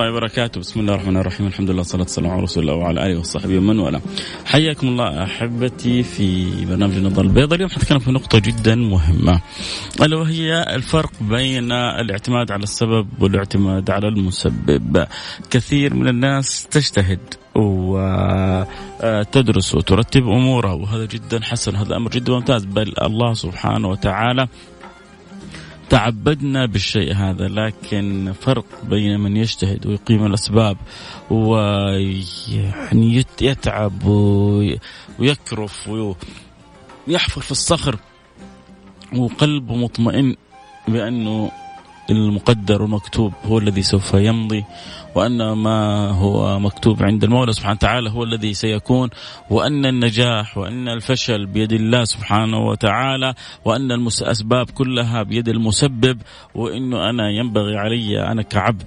[0.00, 3.18] الله وبركاته، بسم الله الرحمن الرحيم، الحمد لله والصلاة والسلام على رسول الله وعلى آله
[3.20, 4.00] وصحبه ومن والاه.
[4.46, 9.40] حياكم الله أحبتي في برنامج النظر البيضاء، اليوم حنتكلم في نقطة جدا مهمة
[10.02, 15.06] ألا وهي الفرق بين الاعتماد على السبب والاعتماد على المسبب.
[15.50, 17.20] كثير من الناس تجتهد
[19.04, 24.48] وتدرس وترتب أمورها وهذا جدا حسن، هذا أمر جدا ممتاز، بل الله سبحانه وتعالى
[25.90, 30.76] تعبدنا بالشيء هذا لكن فرق بين من يجتهد ويقيم الأسباب
[31.30, 34.04] ويعني يتعب
[35.18, 35.88] ويكرف
[37.08, 37.98] ويحفر في الصخر
[39.16, 40.36] وقلبه مطمئن
[40.88, 41.50] بأنه
[42.10, 44.64] المقدر ومكتوب هو الذي سوف يمضي
[45.14, 49.10] وأن ما هو مكتوب عند المولى سبحانه وتعالى هو الذي سيكون
[49.50, 56.18] وأن النجاح وأن الفشل بيد الله سبحانه وتعالى وأن الأسباب كلها بيد المسبب
[56.54, 58.86] وأنه أنا ينبغي علي أنا كعبد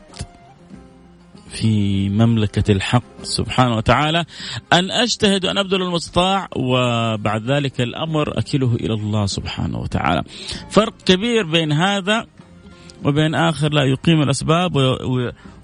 [1.54, 4.26] في مملكة الحق سبحانه وتعالى
[4.74, 10.24] أن أجتهد وأن أبذل المستطاع وبعد ذلك الأمر أكله إلى الله سبحانه وتعالى.
[10.70, 12.26] فرق كبير بين هذا
[13.06, 14.72] وبين آخر لا يقيم الأسباب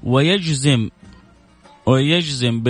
[0.04, 0.90] ويجزم
[1.86, 2.64] ويجزم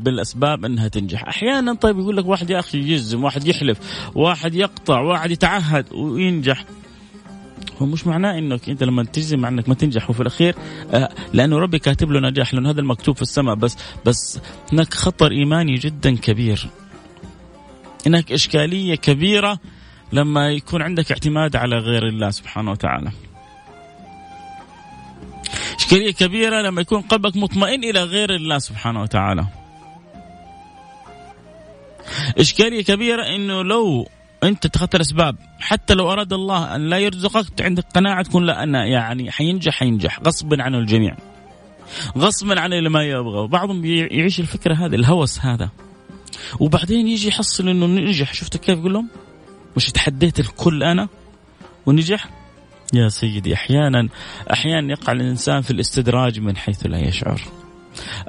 [0.00, 3.78] بالأسباب أنها تنجح، أحيانا طيب يقول لك واحد يا أخي يجزم، واحد يحلف،
[4.14, 6.64] واحد يقطع، واحد يتعهد وينجح.
[7.82, 10.54] هو مش معناه إنك أنت لما تجزم انك ما تنجح وفي الأخير
[10.90, 13.76] آه، لأنه ربي كاتب له نجاح لأنه هذا المكتوب في السماء بس
[14.06, 14.40] بس
[14.72, 16.68] هناك خطر إيماني جدا كبير.
[18.06, 19.58] هناك إشكالية كبيرة
[20.12, 23.10] لما يكون عندك اعتماد على غير الله سبحانه وتعالى.
[25.90, 29.46] إشكالية كبيرة لما يكون قلبك مطمئن إلى غير الله سبحانه وتعالى.
[32.38, 34.08] إشكالية كبيرة إنه لو
[34.42, 38.86] أنت اتخذت الأسباب حتى لو أراد الله أن لا يرزقك عندك قناعة تكون لا أنا
[38.86, 40.20] يعني حينجح حينجح.
[40.20, 41.16] غصبا عن الجميع.
[42.18, 43.48] غصبا عن اللي ما يبغى.
[43.48, 45.70] بعضهم يعيش الفكرة هذه الهوس هذا.
[46.60, 48.34] وبعدين يجي يحصل إنه نجح.
[48.34, 49.08] شفت كيف يقول لهم؟
[49.76, 51.08] مش تحديت الكل أنا
[51.86, 52.39] ونجح؟
[52.94, 54.08] يا سيدي أحيانا
[54.52, 57.40] أحيانا يقع الإنسان في الاستدراج من حيث لا يشعر.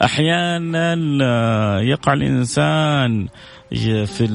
[0.04, 0.94] أحيانا
[1.82, 3.28] يقع الإنسان
[4.06, 4.28] في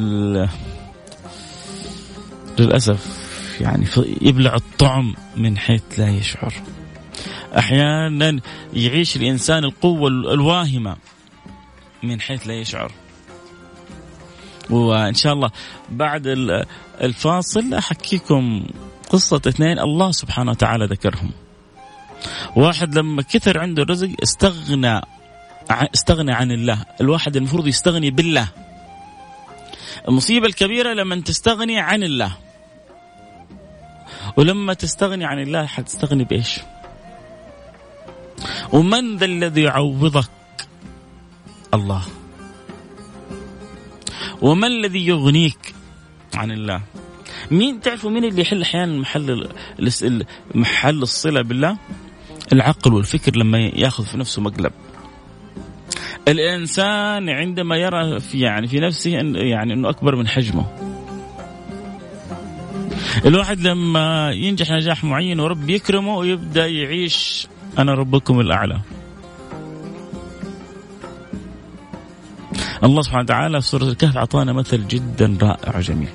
[2.59, 3.26] للأسف
[3.60, 3.86] يعني
[4.22, 6.54] يبلع الطعم من حيث لا يشعر.
[7.59, 8.41] أحيانا
[8.75, 10.97] يعيش الإنسان القوة الواهمة
[12.03, 12.92] من حيث لا يشعر.
[14.70, 15.50] وإن شاء الله
[15.91, 16.22] بعد
[17.00, 18.66] الفاصل أحكيكم
[19.11, 21.31] قصة اثنين الله سبحانه وتعالى ذكرهم.
[22.56, 25.00] واحد لما كثر عنده رزق استغنى
[25.71, 26.84] استغنى عن الله.
[27.00, 28.49] الواحد المفروض يستغني بالله.
[30.09, 32.37] المصيبة الكبيرة لما تستغني عن الله.
[34.37, 36.61] ولما تستغني عن الله حتستغني بإيش؟
[38.72, 40.31] ومن ذا الذي يعوضك؟
[41.75, 42.03] الله.
[44.43, 45.75] وما الذي يغنيك
[46.34, 46.83] عن الله؟
[47.51, 49.49] مين تعرفوا مين اللي يحل أحيانا محل
[50.55, 51.79] محل الصلة بالله؟
[52.53, 54.73] العقل والفكر لما ياخذ في نفسه مقلب.
[56.29, 60.67] الإنسان عندما يرى في يعني في نفسه إن يعني إنه أكبر من حجمه.
[63.27, 67.47] الواحد لما ينجح نجاح معين ورب يكرمه ويبدأ يعيش
[67.78, 68.81] أنا ربكم الأعلى.
[72.84, 76.09] الله سبحانه وتعالى في سورة الكهف أعطانا مثل جدا رائع وجميل.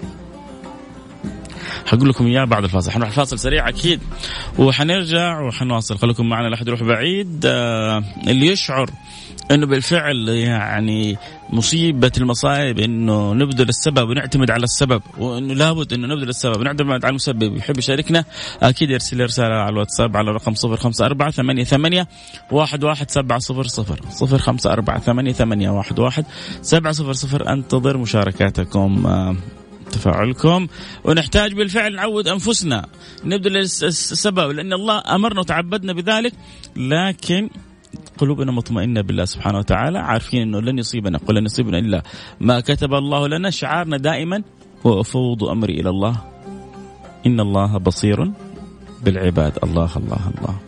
[1.85, 2.91] حقول لكم إياه بعد الفاصل.
[2.91, 3.99] حنروح الفاصل سريع أكيد.
[4.57, 5.97] وحنرجع وحنواصل.
[5.97, 7.41] خليكم معنا لا احد يروح بعيد.
[7.45, 8.89] آه اللي يشعر
[9.51, 11.17] إنه بالفعل يعني
[11.49, 17.09] مصيبة المصائب إنه نبذل السبب ونعتمد على السبب وإنه لابد إنه نبذل السبب ونعتمد على
[17.09, 17.57] المسبب.
[17.57, 18.25] يحب يشاركنا؟
[18.61, 22.05] أكيد يرسل رسالة على الواتساب على الرقم 054 88
[22.51, 29.07] 11700 054 88 11700 أنتظر مشاركاتكم.
[29.07, 29.35] آه
[29.91, 30.67] تفاعلكم.
[31.03, 32.85] ونحتاج بالفعل نعود أنفسنا.
[33.25, 36.33] نبذل السبب لأن الله أمرنا وتعبدنا بذلك
[36.75, 37.49] لكن
[38.17, 42.03] قلوبنا مطمئنة بالله سبحانه وتعالى عارفين أنه لن يصيبنا قل لن يصيبنا إلا
[42.39, 43.49] ما كتب الله لنا.
[43.49, 44.43] شعارنا دائما
[44.83, 46.15] وأفوض أمري إلى الله.
[47.25, 48.31] إن الله بصير
[49.03, 49.59] بالعباد.
[49.63, 50.59] الله الله الله.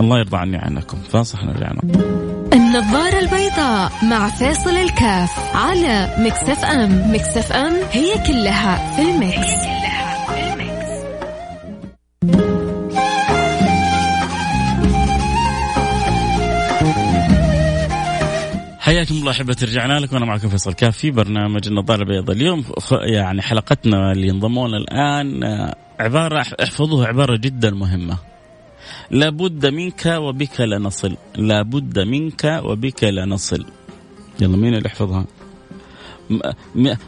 [0.00, 1.80] الله يرضى عني عنكم فاصح رجعنا
[2.52, 7.14] النظارة البيضاء مع فاصل الكاف على Mix FM.
[7.14, 9.66] Mix FM هي كلها في ال Mix.
[18.78, 20.14] حياكم الله احبة رجعنا لكم.
[20.14, 22.36] وأنا معكم فيصل كاف في برنامج النظارة البيضاء.
[22.36, 22.64] اليوم
[23.02, 28.18] يعني حلقتنا اللي انضموا لنا الآن آه، عبارة احفظوها عبارة جدا مهمة.
[29.10, 33.66] لابد منك وبك لنصل لابد منك وبك لنصل
[34.40, 35.24] يلا مين اللي يحفظها؟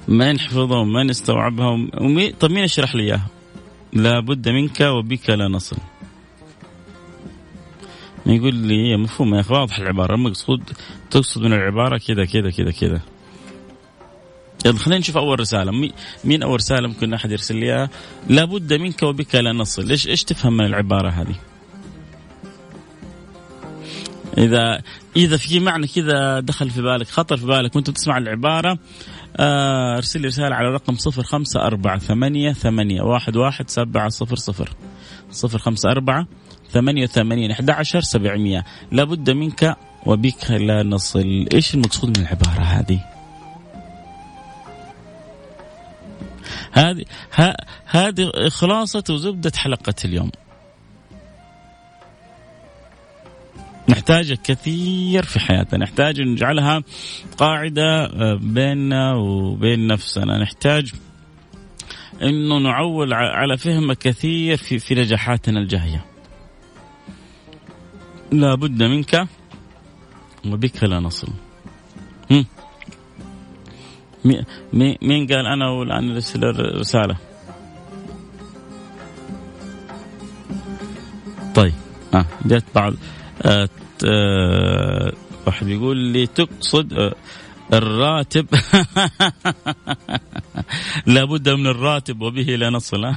[0.09, 2.33] ما ينحفظها وما يستوعبها ومي...
[2.33, 3.27] طب مين يشرح لي إياها؟
[3.93, 5.77] لابد منك وبك لنصل
[8.27, 10.15] يقول لي مفهوم يا أخي واضح العبارة.
[10.15, 10.63] المقصود
[11.11, 13.01] تقصد من العبارة كذا كذا كذا كذا.
[14.67, 15.91] يلا خلينا نشوف أول رسالة.
[16.25, 17.91] مين أول رسالة ممكن أحد يرسل لي إياها؟
[18.29, 19.91] لابد منك وبك لا نصل.
[19.91, 21.35] إيش إيش تفهم من العبارة هذه؟
[24.39, 24.83] اذا
[25.17, 28.79] إذا في معنى كذا دخل في بالك خطر في بالك وأنت تسمع العبارة
[29.37, 34.37] آه، أرسل لي رسالة على رقم صفر خمسة أربعة ثمانية ثمانية واحد واحد سبعة صفر
[34.37, 34.71] صفر.
[35.31, 36.27] صفر خمسة أربعة
[36.71, 38.65] ثمانية وثمانين أحد عشر سبعمية.
[38.93, 39.77] لابد منك
[40.07, 41.47] وبك لا نصل.
[41.55, 43.01] إيش المقصود من العبارة هذه؟
[46.73, 47.05] هذه
[47.87, 50.31] هذه خلاصة وزبدة حلقة اليوم.
[54.09, 56.83] نحتاج كثير في حياتنا نحتاج نجعلها
[57.39, 60.93] قاعدة آه، بيننا وبين نفسنا نحتاج
[62.23, 66.05] إنه نعول على فهم كثير في في نجاحاتنا الجاية.
[68.33, 69.29] لا بد منك
[70.47, 71.29] وبك لا نصل.
[75.03, 76.41] مين قال أنا والآن ارسل
[76.81, 77.17] رسالة؟
[81.55, 81.75] طيب.
[82.15, 82.95] آه جت بعض.
[85.47, 87.15] واحد يقول لي تقصد آه
[87.73, 88.47] الراتب.
[91.07, 93.05] لابد من الراتب وبه لا نصل.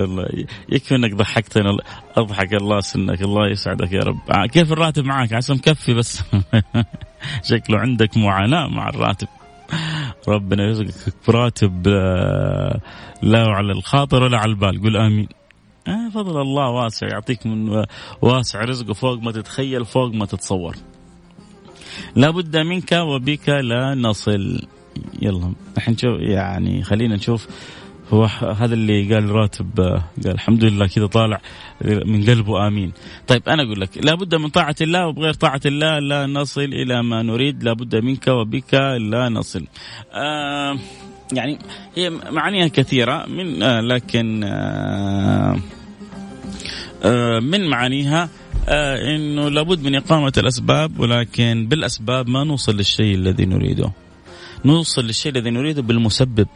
[0.00, 0.26] الله
[0.68, 1.76] يكفي انك ضحكتنا.
[2.16, 4.30] أضحك الله سنك الله يسعدك يا رب.
[4.30, 6.22] آه، كيف الراتب معك عسى مكفي بس.
[7.50, 9.28] شكله عندك معاناة مع الراتب.
[10.28, 12.80] ربنا يرزقك براتب آه،
[13.22, 14.82] لا على الخاطر ولا على البال.
[14.82, 15.28] قول آمين.
[15.88, 17.84] آه فضل الله واسع يعطيك من
[18.22, 20.76] واسع رزقه فوق ما تتخيل فوق ما تتصور
[22.16, 24.62] لابد منك وبك لا نصل
[25.22, 27.48] يلا الحين شوف يعني خلينا نشوف
[28.12, 28.24] هو
[28.58, 31.40] هذا اللي قال راتب قال الحمد لله كذا طالع
[31.84, 32.92] من قلبه آمين.
[33.26, 37.22] طيب أنا أقول لك لابد من طاعة الله وبغير طاعة الله لا نصل إلى ما
[37.22, 39.66] نريد لابد منك وبك لا نصل.
[40.12, 40.78] آه
[41.32, 41.58] يعني
[41.96, 45.58] هي معانيها كثيرة من آه لكن آه
[47.02, 48.28] آه من معانيها
[48.68, 53.90] آه إنه لابد من إقامة الأسباب ولكن بالأسباب ما نوصل للشيء الذي نريده.
[54.64, 56.48] نوصل للشيء الذي نريده بالمسبب.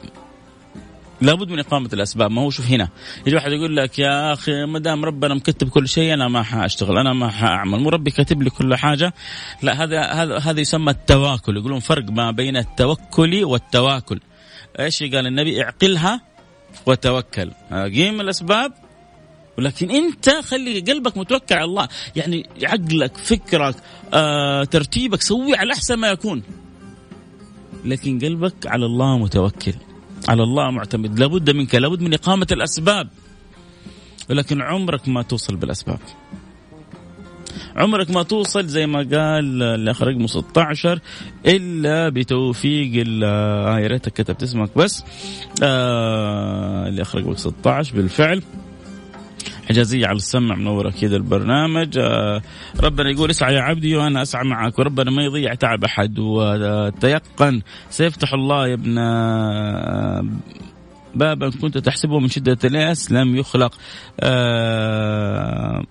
[1.21, 2.31] لابد من إقامة الأسباب.
[2.31, 2.89] ما هو شوف هنا
[3.27, 6.99] يجي واحد يقول لك يا أخي ما دام ربنا مكتب كل شيء أنا ما حأشتغل
[6.99, 7.81] أنا ما حأعمل.
[7.81, 9.15] مو ربي كاتب لي كل حاجة.
[9.63, 11.57] لا هذا هذا هذا يسمى التواكل.
[11.57, 14.21] يقولون فرق ما بين التوكل والتواكل.
[14.81, 16.21] إيش قال النبي؟ اعقلها
[16.87, 17.51] وتوكل.
[17.73, 18.73] قيم الأسباب؟
[19.59, 21.89] ولكن أنت خلي قلبك متوكل على الله.
[22.17, 23.77] يعني عقلك فكرك
[24.15, 26.43] آه، ترتيبك سوي على أحسن ما يكون.
[27.85, 29.75] لكن قلبك على الله متوكل.
[30.29, 31.19] على الله معتمد.
[31.19, 33.09] لابد منك لابد من إقامة الأسباب.
[34.31, 35.99] ولكن عمرك ما توصل بالأسباب.
[37.77, 41.01] عمرك ما توصل زي ما قال الأخ رقم 16
[41.47, 43.29] إلا بتوفيق الله.
[43.29, 45.05] آه يا ريتك كتبت اسمك بس.
[45.63, 48.43] آه الأخ رقم 16 بالفعل.
[49.69, 51.99] حجازية على السمع منورة كذا البرنامج.
[51.99, 52.43] آه
[52.81, 54.79] ربنا يقول اسعى يا عبدي وأنا أسعى معك.
[54.79, 56.19] وربنا ما يضيع تعب أحد.
[56.19, 60.27] وتيقن سيفتح الله يا ابن آه،
[61.15, 63.75] بابا كنت تحسبه من شدة اليأس لم يخلق.
[64.21, 65.83] آه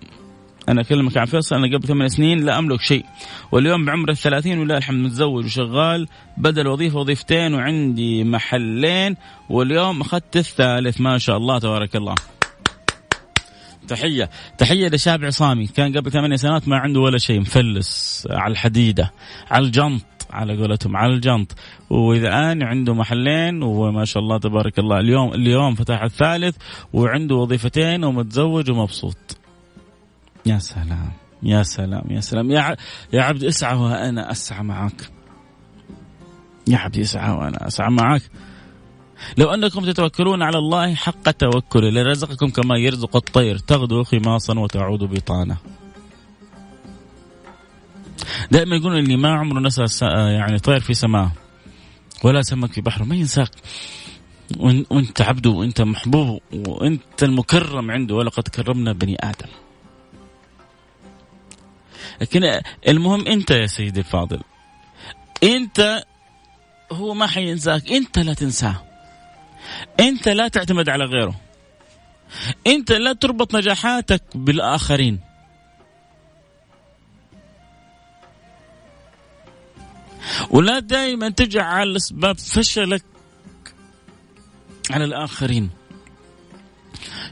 [0.68, 3.04] أنا أكلمك عن فيصل أنا قبل ثمان سنين لا أملك شيء.
[3.52, 9.16] واليوم بعمر الثلاثين ولله الحمد متزوج وشغال بدل وظيفة وظيفتين وعندي محلين
[9.50, 12.14] واليوم أخذت الثالث ما شاء الله تبارك الله.
[13.88, 19.12] تحية تحية لشاب عصامي كان قبل ثمانية سنوات ما عنده ولا شيء مفلس على الحديدة
[19.50, 21.54] على الجنط على قولتهم على الجنط.
[21.90, 26.56] وإذا الان عنده محلين وما شاء الله تبارك الله اليوم اليوم فتح الثالث
[26.92, 29.16] وعنده وظيفتين ومتزوج ومبسوط.
[30.46, 32.50] يا سلام يا سلام يا سلام.
[32.50, 32.76] يا
[33.12, 35.10] يا عبد اسعى وأنا أسعى معك
[36.68, 38.22] يا عبد اسعى وأنا أسعى معك
[39.38, 43.58] لو أنكم تتوكلون على الله حق توكله لرزقكم كما يرزق الطير.
[43.58, 45.56] تغدو خماصا وتعود بطانة.
[48.50, 51.32] دائما يقولون اللي ما عمره نسى يعني طير في سماه
[52.24, 53.50] ولا سمك في بحره ما ينساك.
[54.90, 58.14] وإنت عبده وإنت محبوب وإنت المكرم عنده.
[58.14, 59.48] ولقد كرمنا بني آدم.
[62.20, 64.40] لكن المهم انت يا سيدي الفاضل
[65.42, 66.04] انت
[66.92, 68.82] هو ما حينساك انت لا تنساه
[70.00, 71.44] انت لا تعتمد على غيره
[72.66, 75.20] انت لا تربط نجاحاتك بالآخرين.
[80.50, 83.04] ولا دائما تجعل اسباب فشلك
[84.90, 85.70] على الآخرين.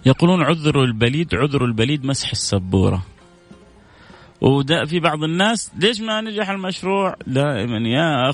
[0.07, 3.07] يقولون عذر البليد عذر البليد مسح السبورة.
[4.43, 8.33] ودا في بعض الناس ليش ما نجح المشروع؟ دائما يا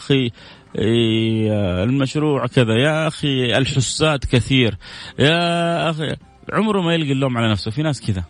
[0.79, 4.77] إيه، المشروع كذا يا أخي الحساد كثير
[5.19, 6.17] يا أخي
[6.53, 8.25] عمره ما يلقي اللوم على نفسه في ناس كذا.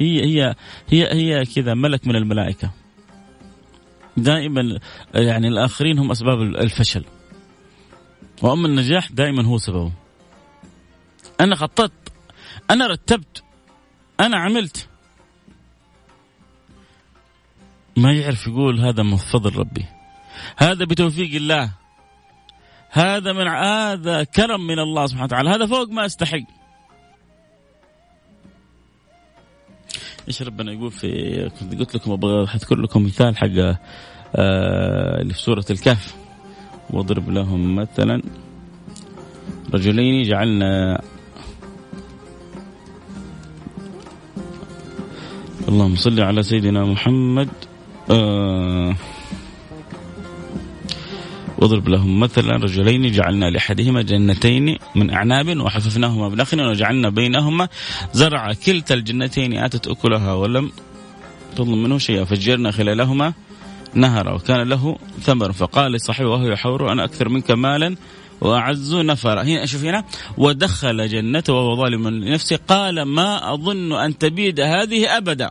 [0.00, 0.54] هي هي
[0.88, 2.70] هي هي كذا ملك من الملائكة.
[4.16, 4.78] دائما
[5.14, 7.04] يعني الآخرين هم أسباب الفشل.
[8.42, 9.92] وأما النجاح دائما هو سببه.
[11.40, 12.12] أنا خططت
[12.70, 13.42] أنا رتبت
[14.20, 14.88] أنا عملت.
[17.96, 19.84] ما يعرف يقول هذا من فضل ربي.
[20.56, 21.70] هذا بتوفيق الله.
[22.90, 25.50] هذا من هذا كرم من الله سبحانه وتعالى.
[25.50, 26.44] هذا فوق ما استحق
[30.28, 33.46] إيش ربنا يقول في كنت قلت لكم أبغى أذكر لكم مثال حق
[34.36, 36.14] آه اللي في سورة الكهف.
[36.90, 38.22] واضرب لهم مثلا.
[39.74, 41.02] رجلين جعلنا
[45.68, 47.48] اللهم صل على سيدنا محمد.
[48.10, 48.96] آه
[51.58, 57.68] واضرب لهم مثلا رجلين جعلنا لأحدهما جنتين من أعناب وحففناهما بنخل وجعلنا بينهما
[58.12, 60.72] زرعا كلتا الجنتين آتت أكلها ولم
[61.56, 63.32] تظلم منه شيئا فجرنا خلالهما
[63.94, 67.96] نهرا وكان له ثمر فقال لصاحبه وهو يحور أنا أكثر منك مالا
[68.40, 69.42] وأعز نفرا.
[69.42, 70.04] هنا شوف هنا
[70.38, 75.50] ودخل جنته وهو ظالم لنفسه قال ما أظن أن تبيد هذه أبدا.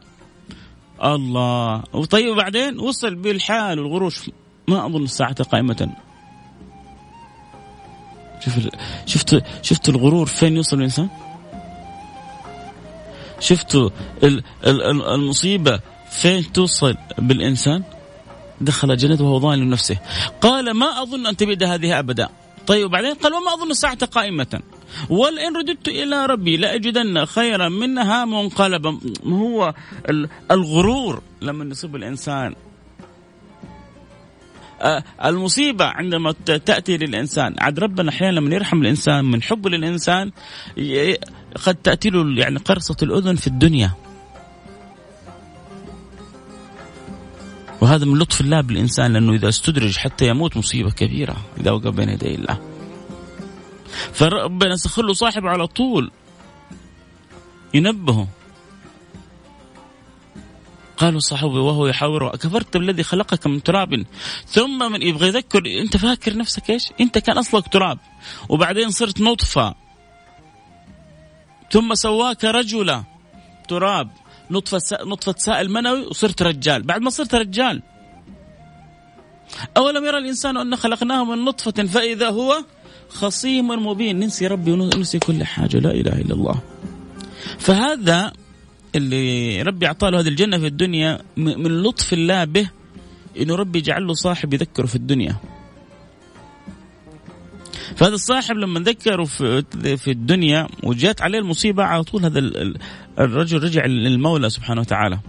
[1.03, 1.83] الله.
[1.93, 4.29] وطيب وبعدين وصل بالحال والغروش
[4.67, 5.89] ما أظن الساعة قائمة.
[8.39, 8.53] شوف
[9.05, 11.10] شفت شفت الغرور فين يوصل الإنسان؟
[13.39, 13.89] شفتوا
[15.15, 15.79] المصيبة
[16.10, 17.83] فين توصل بالإنسان؟
[18.62, 19.98] دخل جنته وهو ظالم نفسه
[20.41, 22.29] قال ما أظن أن تبيد هذه أبدا.
[22.67, 24.62] طيب وبعدين قال وما أظن الساعة قائمة.
[25.09, 29.00] ولئن رددت إلى ربي لأجدن خيرا منها منقلبا.
[29.25, 29.73] هو
[30.51, 32.55] الغرور لما يصيب الإنسان.
[34.81, 37.55] آه، المصيبة عندما تأتي للإنسان.
[37.59, 40.31] عاد ربنا أحيانا لما يرحم الإنسان من حبه للإنسان
[41.65, 43.91] قد تأتي له يعني قرصة الأذن في الدنيا.
[47.81, 51.35] وهذا من لطف الله بالإنسان لأنه إذا استدرج حتى يموت مصيبة كبيرة.
[51.59, 52.72] إذا وقف بين يدي الله.
[54.13, 56.12] فربنا سخر له صاحبه على طول.
[57.73, 58.27] ينبهه.
[60.97, 64.05] قالوا صاحبي وهو يحاوره كفرت بالذي خلقك من تراب؟
[64.47, 68.00] ثم من يبغى يذكر أنت فاكر نفسك إيش؟ أنت كان أصلك تراب.
[68.50, 69.75] وبعدين صرت نطفة.
[71.71, 73.03] ثم سواك رجلا
[73.67, 74.09] تراب.
[74.51, 76.83] نطفة نطفة سائل منوي وصرت رجال.
[76.83, 77.81] بعد ما صرت رجال.
[79.77, 82.63] أولم يرى الإنسان أن خلقناه من نطفة فإذا هو
[83.13, 84.20] خصيم مبين.
[84.20, 85.77] ننسي ربي وننسي كل حاجة.
[85.77, 86.55] لا إله إلا الله.
[87.60, 88.32] فهذا
[88.96, 92.70] اللي ربي أعطاه له هذه الجنة في الدنيا من لطف الله به
[93.39, 95.36] إنه ربي جعل له صاحب يذكره في الدنيا.
[97.96, 99.63] فهذا الصاحب لما ذكره في,
[99.98, 102.39] في الدنيا وجات عليه المصيبة على طول هذا
[103.20, 105.20] الرجل رجع للمولى سبحانه وتعالى.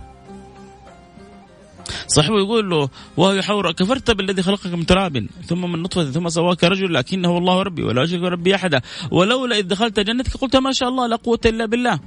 [2.06, 6.64] صاحبه يقول له وهو يحاور كفرت بالذي خلقك من تراب ثم من نطفة ثم سواك
[6.64, 8.80] رجل لكنه الله ربي ولا أشرك ربي أحدا
[9.10, 12.00] ولولا إذ دخلت جنتك قلت ما شاء الله لا قوة إلا بالله.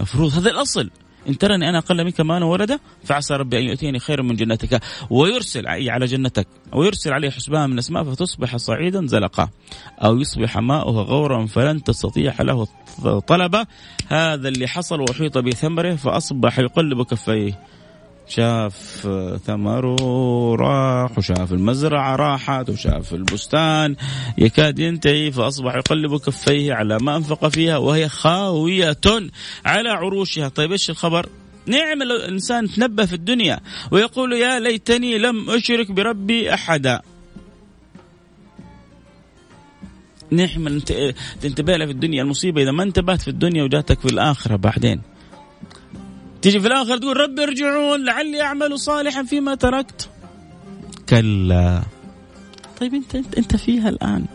[0.00, 0.90] مفروض هذا الأصل.
[1.28, 5.66] إن ترني أنا أقل منك مالا وردا فعسى ربي أن يؤتيني خيرا من جنتك ويرسل
[5.66, 9.48] على جنتك ويرسل عليه حسبان من الأسماء فتصبح صعيدا زلقا
[9.98, 12.66] أو يصبح ماؤها غورا فلن تستطيع له
[13.26, 13.66] طلبا
[14.08, 17.60] هذا اللي حصل وأحيط بثمره فأصبح يقلب كفيه.
[18.34, 19.08] شاف
[19.46, 19.96] ثمره
[20.56, 23.96] راح وشاف المزرعة راحت وشاف البستان
[24.38, 28.96] يكاد ينتهي فأصبح يقلب كفيه على ما أنفق فيها وهي خاوية
[29.64, 30.48] على عروشها.
[30.48, 31.28] طيب إيش الخبر؟
[31.66, 33.60] نعم الإنسان تنبه في الدنيا
[33.90, 37.00] ويقول يا ليتني لم أشرك بربي أحدا.
[40.30, 40.80] نعمة
[41.40, 45.11] تنتبه في الدنيا المصيبة إذا ما انتبهت في الدنيا وجاتك في الآخرة بعدين.
[46.42, 50.10] تيجي في الآخر تقول رب ارجعون لعلي أعمل صالحا فيما تركت.
[51.08, 51.82] كلا.
[52.80, 54.26] طيب أنت أنت, انت فيها الآن.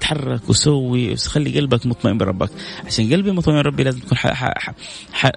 [0.00, 2.50] تحرك وسوي خلي قلبك مطمئن بربك.
[2.86, 4.18] عشان قلبي مطمئن بربي لازم تكون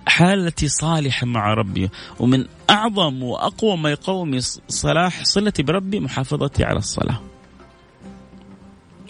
[0.07, 1.89] حالتي صالحة مع ربي.
[2.19, 7.21] ومن أعظم وأقوى ما يقوم صلاح صلتي بربي محافظتي على الصلاة.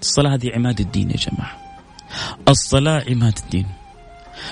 [0.01, 1.57] الصلاة هذه عماد الدين يا جماعة.
[2.47, 3.67] الصلاة عماد الدين.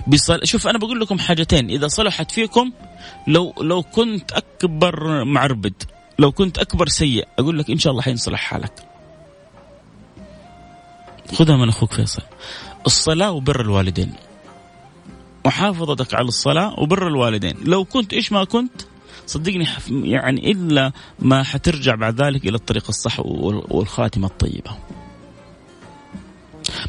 [0.08, 0.40] بصل...
[0.44, 1.70] شوف أنا بقول لكم حاجتين.
[1.70, 2.72] إذا صلحت فيكم
[3.28, 5.84] لو لو كنت أكبر معربد
[6.20, 8.74] لو كنت أكبر سيء أقول لك إن شاء الله حينصلح حالك.
[11.34, 12.22] خذها من أخوك فيصل.
[12.86, 14.14] الصلاة وبر الوالدين.
[15.46, 17.56] محافظتك على الصلاة وبر الوالدين.
[17.64, 18.82] لو كنت إيش ما كنت؟
[19.28, 24.72] صدقني يعني إلا ما حترجع بعد ذلك إلى الطريق الصح والخاتمة الطيبة.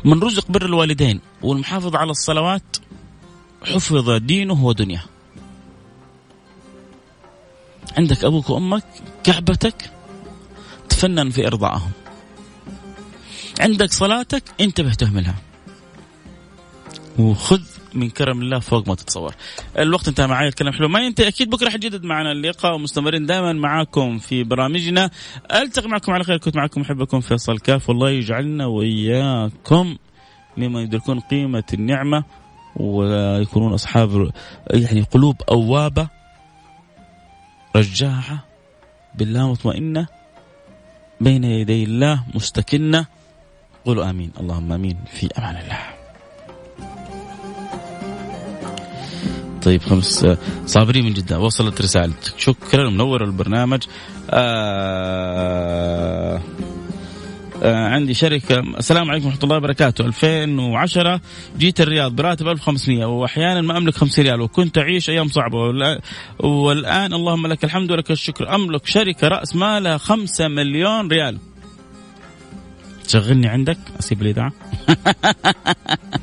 [0.05, 2.77] من رزق بر الوالدين والمحافظة على الصلوات
[3.65, 5.05] حفظ دينه ودنياه.
[7.99, 8.85] عندك أبوك وأمك
[9.25, 9.91] كعبتك
[10.89, 11.91] تفنن في إرضائهم.
[13.61, 15.35] عندك صلاتك انتبه تهملها.
[17.19, 17.63] وخذ
[17.95, 19.35] من كرم الله فوق ما تتصور.
[19.79, 20.89] الوقت انتهى معي الكلام حلو.
[20.89, 25.11] ما ينتهي أكيد بكرة حجدد معنا اللقاء ومستمرين دائما معاكم في برامجنا.
[25.53, 27.89] ألتقي معكم على خير كنت معكم محبكم فيصل كاف.
[27.89, 29.97] والله يجعلنا وإياكم
[30.57, 32.25] ممن يدركون قيمة النعمة
[32.77, 34.31] ويكونون أصحاب
[34.71, 36.09] يعني قلوب أوابة
[37.77, 38.45] رجاعه
[39.15, 40.07] بالله مطمئنة
[41.21, 43.07] بين يدي الله مستكنة.
[43.85, 44.33] قولوا آمين.
[44.41, 44.99] اللهم آمين.
[45.13, 46.02] في أمان الله.
[49.65, 50.27] طيب خمس
[50.67, 51.41] صابرين من جدة.
[51.41, 53.83] وصلت رسالتك شكرا منور البرنامج.
[54.31, 54.83] آه
[57.63, 58.59] آه عندي شركة.
[58.59, 60.07] السلام عليكم ورحمة الله وبركاته.
[60.07, 61.21] 2010
[61.59, 65.59] جيت الرياض براتب 1500 وأحيانا ما أملك 50 ريال وكنت أعيش أيام صعبة.
[66.41, 68.55] والآن اللهم لك الحمد ولك الشكر.
[68.55, 71.39] أملك شركة رأس مالها 5 مليون ريال.
[73.05, 74.53] تشغلني عندك؟ أسيب الإذاعة.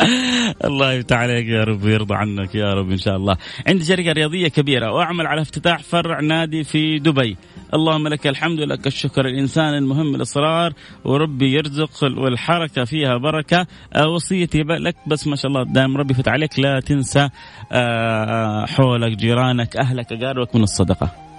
[0.64, 3.36] الله يفتح عليك يا رب ويرضى عنك يا رب إن شاء الله.
[3.66, 7.36] عندي شركة رياضية كبيرة وأعمل على افتتاح فرع نادي في دبي.
[7.74, 10.72] اللهم لك الحمد ولك الشكر الإنسان المهم الإصرار
[11.04, 16.32] وربي يرزق والحركة فيها بركة آه، وصيتي لك بس ما شاء الله دائما ربي يفتح
[16.32, 17.28] عليك لا تنسى
[17.72, 21.29] آه، حولك جيرانك أهلك أقاربك من الصدقة.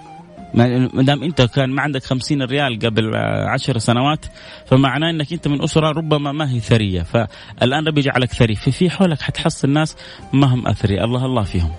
[0.54, 3.16] ما دام انت كان ما عندك خمسين ريال قبل
[3.48, 4.26] عشر سنوات
[4.66, 7.02] فمعناه انك انت من أسرة ربما ما هي ثرية.
[7.02, 8.54] فالآن ربي يجعلك ثري.
[8.54, 9.96] في حولك حتحصل ناس
[10.32, 11.70] ما هم اثري الله الله فيهم.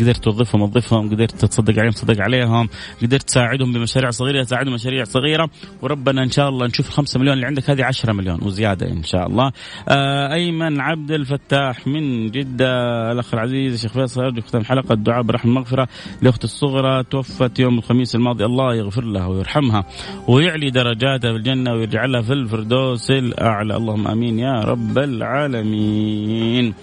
[0.00, 2.68] قدرت توظفهم وظفهم قدرت تصدق عليهم تصدق عليهم
[3.02, 5.50] قدرت تساعدهم بمشاريع صغيرة تساعدهم مشاريع صغيرة.
[5.82, 9.26] وربنا إن شاء الله نشوف الخمسة مليون اللي عندك هذه 10 مليون وزيادة إن شاء
[9.26, 9.52] الله.
[9.88, 12.72] آه أيمن عبد الفتاح من جدة
[13.12, 15.88] الأخ العزيز الشيخ فيصل ارجو ختام حلقة الدعاء برحمه المغفره
[16.22, 17.04] لاختي الصغرى.
[17.04, 19.84] توفت يوم الخميس الماضي الله يغفر لها ويرحمها
[20.28, 23.76] ويعلي درجاتها في الجنة ويرجع لها في الفردوس الأعلى.
[23.76, 26.74] اللهم آمين يا رب العالمين.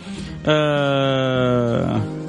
[0.47, 2.24] آه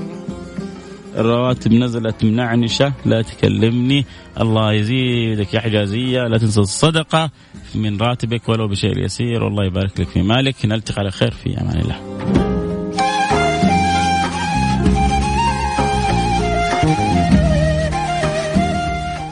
[1.16, 4.06] الرواتب نزلت منعنشة لا تكلمني.
[4.40, 6.26] الله يزيدك يا حجازية.
[6.26, 7.30] لا تنسى الصدقة
[7.74, 9.44] من راتبك ولو بشيء يسير.
[9.44, 10.66] والله يبارك لك في مالك.
[10.66, 12.55] نلتقي على خير في أمان الله.